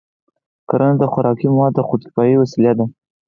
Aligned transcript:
کرنه 0.69 0.95
د 0.99 1.03
خوراکي 1.11 1.47
موادو 1.53 1.75
د 1.77 1.85
خودکفایۍ 1.87 2.35
وسیله 2.37 2.71
ده. 2.77 2.85